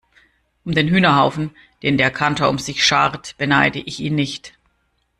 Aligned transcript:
Um 0.65 0.71
den 0.73 0.87
Hühnerhaufen, 0.89 1.55
den 1.83 1.95
der 1.95 2.09
Kantor 2.09 2.49
um 2.49 2.57
sich 2.57 2.83
schart, 2.83 3.35
beneide 3.37 3.77
ich 3.77 3.99
ihn 3.99 4.15
nicht. 4.15 4.53